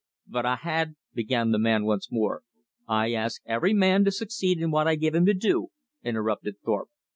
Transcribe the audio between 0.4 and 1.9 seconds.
I had" began the man